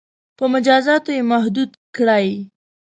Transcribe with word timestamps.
•په 0.37 0.45
مجازاتو 0.53 1.09
یې 1.17 1.21
محدود 1.31 1.71
کړئ. 1.95 2.27